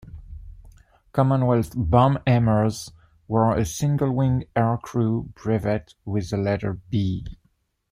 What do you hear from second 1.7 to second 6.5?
bomb aimers wore a single-wing aircrew brevet with the